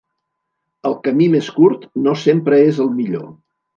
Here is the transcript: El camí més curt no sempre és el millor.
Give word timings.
El 0.89 0.95
camí 1.07 1.27
més 1.35 1.49
curt 1.59 1.85
no 2.07 2.17
sempre 2.23 2.59
és 2.71 2.81
el 2.87 2.91
millor. 3.03 3.29